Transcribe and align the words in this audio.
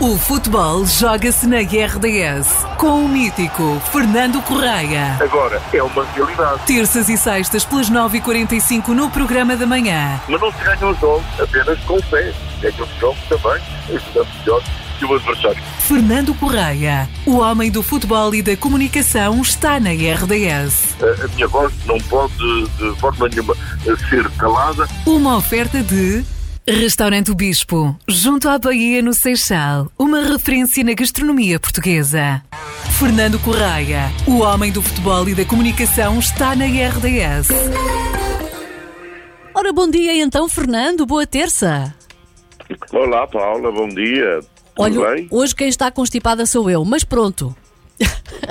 O 0.00 0.16
futebol 0.16 0.86
joga-se 0.86 1.44
na 1.48 1.56
RDS 1.58 2.64
com 2.76 3.04
o 3.04 3.08
mítico 3.08 3.82
Fernando 3.90 4.40
Correia. 4.42 5.18
Agora 5.20 5.60
é 5.72 5.82
uma 5.82 6.04
realidade. 6.04 6.62
Terças 6.66 7.08
e 7.08 7.16
sextas 7.16 7.64
pelas 7.64 7.90
9h45 7.90 8.90
no 8.90 9.10
programa 9.10 9.56
da 9.56 9.66
manhã. 9.66 10.20
Mas 10.28 10.40
não 10.40 10.52
se 10.52 10.62
ganha 10.62 10.86
os 10.86 11.00
jogos 11.00 11.40
apenas 11.40 11.80
com 11.80 12.00
fé. 12.02 12.32
Ganha 12.60 12.80
os 12.80 13.00
jogos 13.00 13.18
também, 13.28 13.60
ajudando 13.88 14.28
melhor 14.38 14.62
que 15.00 15.04
o 15.04 15.14
adversário. 15.14 15.62
Fernando 15.80 16.32
Correia, 16.34 17.08
o 17.26 17.38
homem 17.38 17.68
do 17.68 17.82
futebol 17.82 18.32
e 18.36 18.40
da 18.40 18.56
comunicação, 18.56 19.42
está 19.42 19.80
na 19.80 19.90
RDS. 19.90 20.94
A, 21.02 21.24
a 21.24 21.28
minha 21.34 21.48
voz 21.48 21.72
não 21.86 21.98
pode 22.02 22.36
de 22.36 23.00
forma 23.00 23.28
nenhuma 23.28 23.56
ser 24.08 24.30
calada. 24.38 24.86
Uma 25.04 25.38
oferta 25.38 25.82
de 25.82 26.24
Restaurante 26.70 27.30
o 27.30 27.34
Bispo, 27.34 27.96
junto 28.06 28.46
à 28.48 28.58
Bahia 28.58 29.00
no 29.00 29.14
Seixal, 29.14 29.90
uma 29.98 30.20
referência 30.22 30.84
na 30.84 30.92
gastronomia 30.92 31.58
portuguesa. 31.58 32.42
Fernando 32.98 33.38
Correia, 33.38 34.10
o 34.26 34.40
homem 34.40 34.70
do 34.70 34.82
futebol 34.82 35.26
e 35.28 35.34
da 35.34 35.44
comunicação, 35.46 36.18
está 36.18 36.54
na 36.54 36.66
RDS. 36.66 37.48
Ora, 39.54 39.72
bom 39.72 39.88
dia 39.90 40.14
então, 40.22 40.46
Fernando, 40.48 41.06
boa 41.06 41.26
terça. 41.26 41.94
Olá, 42.92 43.26
Paula, 43.26 43.72
bom 43.72 43.88
dia. 43.88 44.40
Tudo 44.76 45.00
Olha, 45.00 45.14
bem? 45.14 45.26
hoje 45.30 45.54
quem 45.54 45.68
está 45.68 45.90
constipada 45.90 46.44
sou 46.44 46.68
eu, 46.68 46.84
mas 46.84 47.02
pronto. 47.02 47.56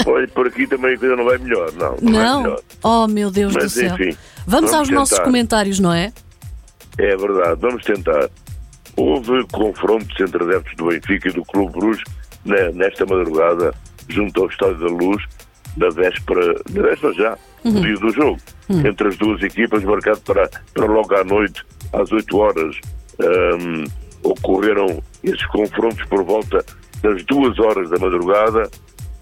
Olha, 0.07 0.27
por 0.29 0.47
aqui 0.47 0.65
também 0.65 0.95
a 0.95 0.97
coisa 0.97 1.15
não 1.15 1.23
vai 1.23 1.37
melhor, 1.37 1.71
não. 1.73 1.95
Não, 2.01 2.11
Não? 2.11 2.41
melhor. 2.43 2.61
Oh, 2.83 3.07
meu 3.07 3.29
Deus 3.29 3.53
Mas, 3.53 3.65
do 3.65 3.69
céu. 3.69 3.93
enfim, 3.93 4.17
vamos, 4.45 4.71
vamos 4.71 4.73
aos 4.73 4.89
nossos 4.89 5.11
tentar. 5.11 5.23
comentários, 5.23 5.79
não 5.79 5.93
é? 5.93 6.11
É 6.97 7.15
verdade, 7.15 7.59
vamos 7.61 7.83
tentar. 7.83 8.29
Houve 8.95 9.45
confrontos 9.51 10.19
entre 10.19 10.43
adeptos 10.43 10.75
do 10.75 10.87
Benfica 10.87 11.29
e 11.29 11.31
do 11.33 11.43
Clube 11.45 11.71
Bruges 11.73 12.03
ne- 12.43 12.71
nesta 12.71 13.05
madrugada, 13.05 13.73
junto 14.09 14.41
ao 14.41 14.47
Estádio 14.49 14.77
da 14.79 14.87
Luz, 14.87 15.23
da 15.77 15.89
véspera, 15.89 16.53
da 16.71 16.81
véspera 16.81 17.13
já, 17.13 17.37
no 17.63 17.81
dia 17.81 17.95
do 17.95 18.09
jogo, 18.11 18.39
entre 18.87 19.09
as 19.09 19.17
duas 19.17 19.41
equipas, 19.43 19.83
marcado 19.83 20.19
para, 20.21 20.49
para 20.73 20.85
logo 20.85 21.13
à 21.15 21.23
noite, 21.23 21.63
às 21.93 22.11
8 22.11 22.37
horas. 22.37 22.75
Ahm, 23.19 23.83
ocorreram 24.23 25.01
esses 25.23 25.45
confrontos 25.47 26.03
por 26.07 26.23
volta 26.23 26.63
das 27.01 27.23
duas 27.25 27.57
horas 27.59 27.89
da 27.89 27.97
madrugada 27.99 28.69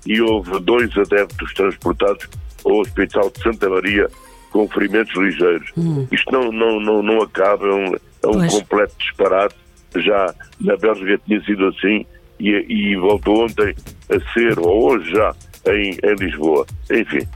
e 0.06 0.22
houve 0.22 0.60
dois 0.62 0.90
adeptos 0.98 1.54
transportados 1.54 2.28
ao 2.66 2.80
Hospital 2.80 3.30
de 3.36 3.44
Santa 3.44 3.70
Maria 3.70 4.08
com 4.56 4.70
ferimentos 4.70 5.14
ligeiros. 5.18 5.70
Isto 6.14 6.32
não, 6.32 6.50
não, 6.50 6.80
não, 6.80 7.04
não 7.04 7.22
acaba, 7.22 7.68
é 7.68 7.74
um, 7.74 7.94
é 7.94 8.28
um 8.28 8.48
completo 8.48 8.96
disparate. 8.98 9.56
Já 9.98 10.34
na 10.62 10.78
Bélgica 10.78 11.22
tinha 11.26 11.44
sido 11.44 11.68
assim 11.68 12.06
e, 12.40 12.52
e 12.52 12.96
voltou 12.96 13.44
ontem 13.44 13.76
a 14.10 14.34
ser, 14.34 14.58
ou 14.58 14.92
hoje 14.92 15.12
já, 15.12 15.36
em, 15.68 15.98
em 16.02 16.16
Lisboa. 16.18 16.66
Enfim, 16.90 17.28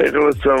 em 0.00 0.10
relação 0.10 0.56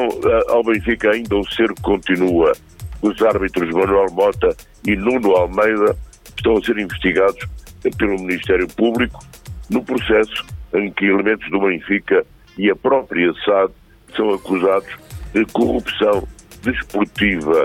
ao 0.50 0.62
Benfica, 0.62 1.10
ainda 1.10 1.36
o 1.36 1.50
cerco 1.50 1.80
continua. 1.80 2.52
Os 3.00 3.22
árbitros 3.22 3.70
Manuel 3.70 4.12
Mota 4.12 4.54
e 4.86 4.94
Nuno 4.96 5.30
Almeida 5.30 5.96
estão 6.36 6.58
a 6.58 6.62
ser 6.62 6.76
investigados 6.76 7.46
pelo 7.96 8.20
Ministério 8.20 8.68
Público 8.68 9.24
no 9.70 9.82
processo 9.82 10.44
em 10.74 10.92
que 10.92 11.06
elementos 11.06 11.50
do 11.50 11.60
Benfica 11.60 12.26
e 12.58 12.70
a 12.70 12.76
própria 12.76 13.32
SAD 13.42 13.72
são 14.14 14.34
acusados 14.34 15.04
corrupção 15.52 16.26
desportiva. 16.62 17.64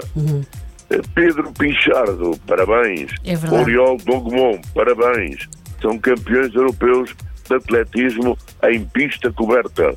Eh, 0.90 1.02
Pedro 1.14 1.52
Pinchardo, 1.54 2.38
parabéns. 2.48 3.12
É 3.24 3.36
verdade. 3.36 3.64
Oriol 3.64 3.98
Dogmon, 3.98 4.60
parabéns. 4.74 5.48
São 5.82 5.98
campeões 6.00 6.54
europeus 6.54 7.16
de 7.48 7.56
atletismo 7.56 8.38
em 8.64 8.84
pista 8.86 9.32
coberta. 9.32 9.96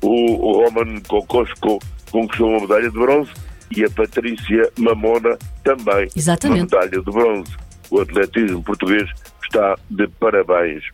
O, 0.00 0.32
o 0.32 0.64
Roman 0.64 1.00
Kokosko 1.08 1.78
conquistou 2.10 2.50
uma 2.50 2.60
medalha 2.60 2.90
de 2.90 2.98
bronze 2.98 3.30
e 3.76 3.84
a 3.84 3.90
Patrícia 3.90 4.70
Mamona 4.78 5.36
também 5.62 6.08
Exatamente. 6.16 6.74
uma 6.74 6.80
medalha 6.82 7.02
de 7.02 7.10
bronze. 7.10 7.52
O 7.90 8.00
atletismo 8.00 8.62
português 8.62 9.08
está 9.42 9.74
de 9.90 10.06
parabéns. 10.20 10.84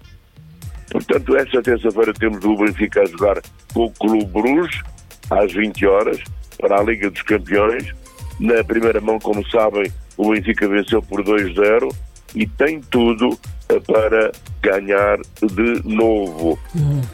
Portanto, 0.91 1.37
esta 1.37 1.63
terça-feira 1.63 2.13
temos 2.15 2.45
o 2.45 2.57
Benfica 2.57 3.03
a 3.03 3.07
jogar 3.07 3.41
com 3.73 3.85
o 3.87 3.91
Clube 3.91 4.27
Bruges, 4.27 4.81
às 5.31 5.53
20 5.53 5.87
horas, 5.87 6.19
para 6.59 6.81
a 6.81 6.83
Liga 6.83 7.11
dos 7.11 7.23
Campeões. 7.23 7.93
Na 8.41 8.63
primeira 8.65 9.01
mão, 9.01 9.19
como 9.19 9.47
sabem, 9.49 9.91
o 10.17 10.31
Benfica 10.31 10.69
venceu 10.69 11.03
por 11.03 11.23
2-0 11.23 11.95
e 12.35 12.47
tem 12.47 12.81
tudo 12.81 13.39
eh, 13.69 13.81
para 13.81 14.33
ganhar 14.61 15.19
de 15.41 15.83
novo. 15.85 16.59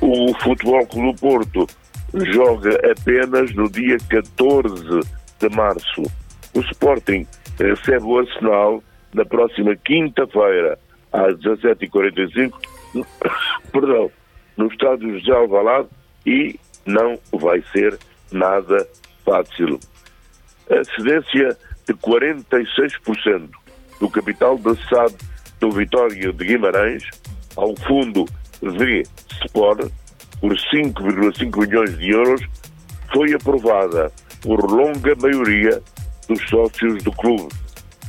O 0.01 0.35
Futebol 0.43 0.87
Clube 0.87 1.13
do 1.13 1.21
Porto 1.21 1.67
joga 2.33 2.77
apenas 2.91 3.55
no 3.55 3.71
dia 3.71 3.97
14 4.09 5.01
de 5.39 5.49
março. 5.55 6.03
O 6.55 6.61
Sporting 6.61 7.27
recebe 7.59 8.05
o 8.05 8.19
Arsenal 8.19 8.83
na 9.13 9.25
próxima 9.25 9.77
quinta-feira, 9.77 10.79
às 11.13 11.35
17h45, 11.37 12.53
perdão, 13.73 14.11
no 14.57 14.67
estádio 14.67 15.19
José 15.19 15.33
Alvalade 15.33 15.89
e 16.27 16.59
não 16.85 17.19
vai 17.33 17.63
ser 17.73 17.99
nada 18.33 18.87
fácil. 19.25 19.79
A 20.71 20.85
cedência 20.97 21.57
de 21.87 21.95
46% 21.95 23.49
do 23.99 24.09
capital 24.09 24.57
da 24.59 24.75
SAD 24.75 25.15
do 25.59 25.71
Vitória 25.71 26.33
de 26.33 26.45
Guimarães 26.45 27.05
ao 27.57 27.75
fundo 27.87 28.25
V 28.63 29.03
Sport 29.45 29.91
por 30.41 30.53
5,5 30.53 31.61
milhões 31.61 31.99
de 31.99 32.11
euros 32.11 32.41
foi 33.13 33.35
aprovada 33.35 34.11
por 34.41 34.71
longa 34.71 35.15
maioria 35.17 35.83
dos 36.29 36.41
sócios 36.49 37.03
do 37.03 37.13
clube. 37.13 37.53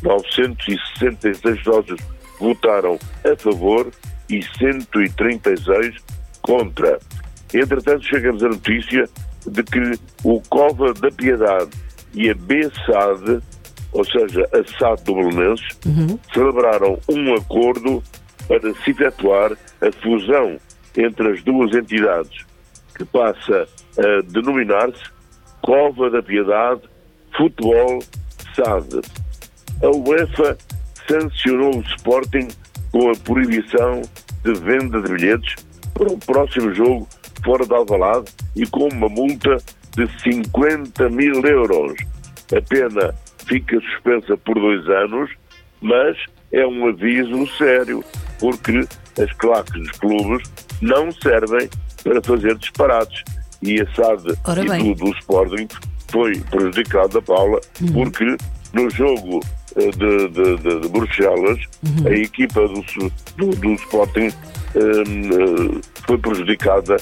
966 0.02 1.64
sócios 1.64 2.00
votaram 2.40 2.98
a 3.26 3.36
favor 3.36 3.92
e 4.30 4.42
136 4.58 5.96
contra. 6.42 7.00
Entretanto, 7.54 8.06
chegamos 8.06 8.44
à 8.44 8.48
notícia 8.48 9.10
de 9.46 9.64
que 9.64 10.00
o 10.24 10.42
Cova 10.50 10.94
da 10.94 11.12
Piedade 11.12 11.72
e 12.14 12.30
a 12.30 12.36
BSAD, 12.36 13.42
ou 13.92 14.06
seja, 14.06 14.48
a 14.54 14.78
SAD 14.78 15.04
do 15.04 15.16
Belenenses, 15.16 15.80
celebraram 16.34 16.98
um 17.10 17.36
acordo 17.36 18.04
para 18.48 18.74
se 18.76 18.92
efetuar 18.92 19.52
a 19.52 19.92
fusão 20.02 20.58
entre 20.98 21.32
as 21.32 21.44
duas 21.44 21.74
entidades, 21.76 22.46
que 22.96 23.06
passa 23.06 23.68
a 23.98 24.22
denominar-se 24.32 25.04
Cova 25.62 26.10
da 26.10 26.22
Piedade 26.22 26.82
Futebol 27.36 28.00
SAD. 28.56 29.02
A 29.84 29.90
UEFA 29.90 30.58
sancionou 31.08 31.78
o 31.78 31.82
Sporting 31.82 32.48
com 32.92 33.10
a 33.10 33.16
proibição 33.16 34.02
de 34.44 34.54
venda 34.54 35.02
de 35.02 35.12
bilhetes 35.14 35.56
para 35.94 36.12
o 36.12 36.18
próximo 36.18 36.74
jogo 36.74 37.08
fora 37.44 37.66
de 37.66 37.74
Alvalade 37.74 38.32
e 38.56 38.66
com 38.68 38.88
uma 38.88 39.10
multa 39.10 39.58
de 39.96 40.08
50 40.22 41.10
mil 41.10 41.42
euros. 41.46 41.94
A 42.56 42.62
pena 42.62 43.14
fica 43.46 43.80
suspensa 43.82 44.38
por 44.38 44.56
dois 44.56 44.88
anos, 44.90 45.30
mas 45.82 46.18
é 46.52 46.66
um 46.66 46.88
aviso 46.88 47.48
sério, 47.58 48.04
porque 48.40 48.86
as 49.22 49.32
claques 49.34 49.74
dos 49.74 49.92
clubes 50.00 50.50
não 50.82 51.12
servem 51.12 51.70
para 52.04 52.22
fazer 52.22 52.56
disparates. 52.58 53.24
E 53.64 53.80
a 53.80 53.86
SAD 53.94 54.34
Ora 54.46 54.64
e 54.64 54.68
bem. 54.70 54.94
do, 54.94 55.06
do 55.06 55.18
Sporting 55.20 55.68
foi 56.12 56.40
prejudicada, 56.50 57.22
Paula, 57.22 57.60
porque 57.94 58.36
no 58.74 58.90
jogo 58.90 59.40
eh, 59.76 59.92
de, 59.92 60.28
de, 60.30 60.58
de- 60.58 60.80
de 60.82 60.90
Bruxelas, 60.90 61.60
a 62.06 62.10
equipa 62.10 62.68
do, 62.68 62.84
do, 63.38 63.56
do 63.56 63.74
Sporting 63.76 64.30
eh, 64.30 64.80
eh, 64.80 65.82
foi 66.08 66.18
prejudicada 66.18 66.98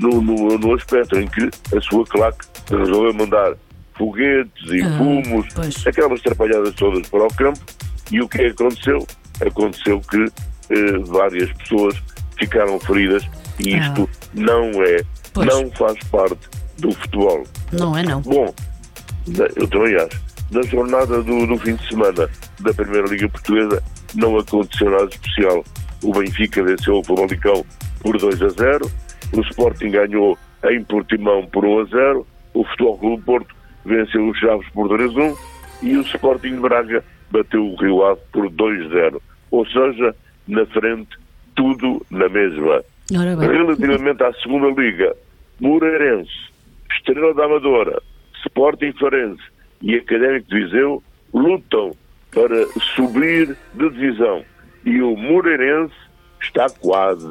no, 0.00 0.20
no, 0.20 0.58
no 0.58 0.74
aspecto 0.74 1.18
em 1.18 1.26
que 1.28 1.48
a 1.76 1.80
sua 1.80 2.04
claque 2.06 2.46
resolveu 2.70 3.12
mandar 3.14 3.54
foguetes 3.96 4.70
e 4.72 4.80
Ah, 4.82 4.96
fumos, 4.98 5.46
pois. 5.54 5.86
aquelas 5.86 6.20
trapalhadas 6.22 6.74
todas 6.74 7.06
para 7.08 7.24
o 7.24 7.28
campo, 7.34 7.60
e 8.10 8.20
o 8.20 8.28
que 8.28 8.38
é 8.38 8.44
que 8.50 8.62
aconteceu? 8.62 9.06
Aconteceu 9.46 10.00
que 10.00 10.24
eh, 10.70 10.98
várias 11.06 11.52
pessoas 11.52 11.94
ficaram 12.38 12.78
feridas 12.80 13.24
e 13.58 13.74
Ah. 13.74 13.78
isto 13.88 14.08
não 14.34 14.64
é, 14.82 15.02
Pois. 15.34 15.46
não 15.46 15.70
faz 15.72 15.98
parte 16.10 16.38
do 16.78 16.92
futebol. 16.92 17.44
Não 17.72 17.96
é 17.96 18.02
não. 18.02 18.20
Bom, 18.22 18.54
eu 19.56 19.68
também 19.68 19.94
acho. 19.96 20.20
Na 20.50 20.62
jornada 20.62 21.22
do, 21.22 21.46
do 21.46 21.56
fim 21.58 21.76
de 21.76 21.88
semana 21.88 22.28
da 22.60 22.74
Primeira 22.74 23.06
Liga 23.06 23.28
Portuguesa 23.28 23.82
não 24.14 24.36
aconteceu 24.38 24.90
nada 24.90 25.04
especial. 25.04 25.62
O 26.02 26.12
Benfica 26.12 26.62
venceu 26.64 26.96
o 26.98 27.04
Famalicão 27.04 27.64
por 28.00 28.18
2 28.18 28.42
a 28.42 28.48
0, 28.48 28.90
o 29.32 29.40
Sporting 29.42 29.90
ganhou 29.90 30.38
em 30.70 30.82
Portimão 30.84 31.46
por 31.46 31.64
1 31.64 31.80
a 31.80 31.84
0, 31.84 32.26
o 32.54 32.64
Futebol 32.64 32.98
Clube 32.98 33.22
Porto 33.24 33.54
venceu 33.84 34.28
os 34.28 34.38
Chaves 34.38 34.68
por 34.70 34.88
2 34.88 35.16
a 35.16 35.20
1 35.20 35.36
e 35.82 35.96
o 35.96 36.02
Sporting 36.02 36.54
de 36.56 36.60
Braga 36.60 37.04
bateu 37.30 37.64
o 37.64 37.76
Rio 37.76 38.04
Ave 38.04 38.20
por 38.32 38.50
2 38.50 38.86
a 38.86 38.88
0. 38.88 39.22
Ou 39.50 39.66
seja, 39.66 40.14
na 40.46 40.66
frente 40.66 41.16
tudo 41.54 42.04
na 42.10 42.28
mesma. 42.28 42.82
Relativamente 43.10 44.22
à 44.22 44.32
segunda 44.34 44.80
liga, 44.80 45.14
Moreirense, 45.60 46.30
Estrela 46.92 47.34
da 47.34 47.44
Amadora, 47.44 48.00
Sporting 48.46 48.92
Farense 48.92 49.42
e 49.82 49.96
Académico 49.96 50.48
de 50.48 50.64
Viseu 50.64 51.02
lutam 51.34 51.92
para 52.32 52.66
subir 52.94 53.56
de 53.74 53.90
divisão. 53.90 54.44
E 54.84 55.02
o 55.02 55.16
Moreirense 55.16 55.94
está 56.42 56.68
quase. 56.80 57.26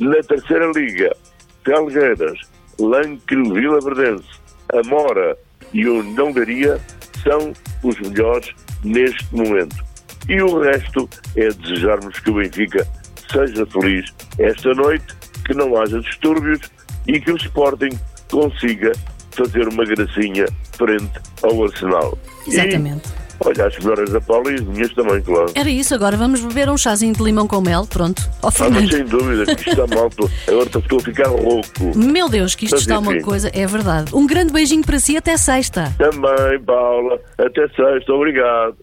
Na 0.00 0.22
terceira 0.26 0.70
liga, 0.74 1.14
Felgueiras, 1.64 2.38
Lanquil 2.78 3.52
Vila 3.52 3.80
Verdense, 3.80 4.28
Amora 4.72 5.36
e 5.72 5.86
o 5.86 6.02
Nongaria 6.02 6.80
são 7.22 7.52
os 7.82 7.98
melhores 8.00 8.50
neste 8.84 9.34
momento. 9.34 9.76
E 10.28 10.40
o 10.40 10.60
resto 10.60 11.08
é 11.36 11.48
desejarmos 11.48 12.18
que 12.20 12.30
o 12.30 12.34
Benfica 12.34 12.86
seja 13.30 13.66
feliz 13.66 14.12
esta 14.38 14.72
noite, 14.74 15.06
que 15.44 15.54
não 15.54 15.76
haja 15.76 16.00
distúrbios 16.00 16.60
e 17.06 17.20
que 17.20 17.32
o 17.32 17.36
Sporting 17.36 17.98
consiga 18.30 18.92
fazer 19.32 19.68
uma 19.68 19.84
gracinha 19.84 20.46
frente 20.72 21.12
ao 21.42 21.64
Arsenal. 21.64 22.18
Exatamente. 22.46 23.08
E, 23.08 23.19
olha, 23.40 23.66
as 23.66 23.78
melhoras 23.78 24.10
da 24.10 24.20
Paula 24.20 24.50
e 24.52 24.54
as 24.54 24.60
minhas 24.62 24.92
também, 24.94 25.20
claro. 25.22 25.50
Era 25.54 25.68
isso, 25.68 25.94
agora 25.94 26.16
vamos 26.16 26.40
beber 26.40 26.68
um 26.70 26.76
chazinho 26.78 27.12
de 27.14 27.22
limão 27.22 27.46
com 27.46 27.60
mel, 27.60 27.86
pronto. 27.86 28.22
Ó 28.42 28.48
Ah, 28.48 28.50
mas 28.50 28.56
Fernando. 28.56 28.90
sem 28.92 29.04
dúvida, 29.04 29.44
que 29.54 29.68
isto 29.68 29.70
está 29.82 29.86
mal. 29.96 30.10
Agora 30.48 30.66
estou 30.78 30.98
a 30.98 31.02
ficar 31.02 31.28
rouco. 31.28 31.96
Meu 31.98 32.28
Deus, 32.28 32.54
que 32.54 32.64
isto 32.64 32.74
Mas 32.74 32.82
está 32.82 32.98
uma 32.98 33.12
enfim. 33.14 33.24
coisa, 33.24 33.50
é 33.52 33.66
verdade. 33.66 34.14
Um 34.14 34.26
grande 34.26 34.52
beijinho 34.52 34.84
para 34.84 34.98
si, 34.98 35.16
até 35.16 35.36
sexta. 35.36 35.92
Também, 35.98 36.60
Paula. 36.64 37.18
Até 37.38 37.66
sexta. 37.68 38.12
Obrigado. 38.12 38.76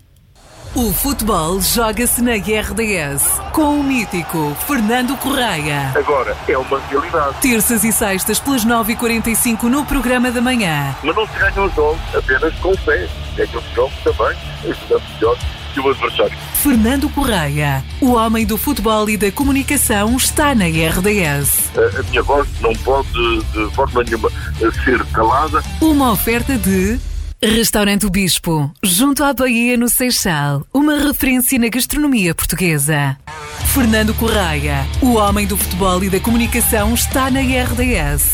O 0.76 0.92
futebol 0.94 1.60
joga-se 1.62 2.22
na 2.22 2.34
RDS 2.34 3.42
com 3.54 3.80
o 3.80 3.84
mítico 3.84 4.56
Fernando 4.68 5.16
Correia. 5.18 5.92
Agora, 5.96 6.36
é 6.48 6.58
uma 6.58 6.80
realidade. 6.88 7.36
Terças 7.42 7.84
e 7.84 7.92
sextas 7.92 8.38
pelas 8.40 8.64
9h45 8.66 9.64
no 9.64 9.86
programa 9.86 10.30
da 10.30 10.42
manhã. 10.42 10.96
Mas 11.04 11.16
não 11.16 11.26
se 11.28 11.40
ganham 11.40 11.66
os 11.66 11.74
jogos 11.74 12.00
apenas 12.16 12.54
com 12.60 12.76
fé. 12.78 13.08
Ganham 13.38 13.60
os 13.60 13.76
jogos 13.76 13.94
também, 14.04 14.36
ajudando 14.64 15.04
melhor 15.14 15.38
que 15.74 15.80
o 15.80 15.90
adversário. 15.90 16.38
Fernando 16.56 17.10
Correia, 17.10 17.84
o 18.02 18.14
homem 18.14 18.46
do 18.46 18.58
futebol 18.58 19.08
e 19.10 19.16
da 19.16 19.32
comunicação, 19.32 20.18
está 20.18 20.56
na 20.56 20.66
RDS. 20.66 21.70
A, 21.78 22.00
a 22.00 22.04
minha 22.04 22.24
voz 22.24 22.48
não 22.62 22.74
pode, 22.78 23.10
de 23.54 23.76
forma 23.76 24.04
nenhuma, 24.04 24.30
ser 24.84 25.06
calada. 25.14 25.64
Uma 25.80 26.12
oferta 26.12 26.58
de 26.58 27.00
Restaurante 27.40 28.04
o 28.04 28.10
Bispo, 28.10 28.72
junto 28.82 29.24
à 29.24 29.32
Baía 29.32 29.78
no 29.78 29.88
Seixal, 29.88 30.66
uma 30.74 30.98
referência 30.98 31.60
na 31.60 31.70
gastronomia 31.70 32.34
portuguesa. 32.34 33.16
Fernando 33.68 34.12
Correia, 34.16 34.88
o 35.04 35.14
homem 35.14 35.46
do 35.46 35.56
futebol 35.56 36.04
e 36.04 36.10
da 36.10 36.20
comunicação, 36.20 36.96
está 36.96 37.30
na 37.30 37.42
RDS. 37.42 38.34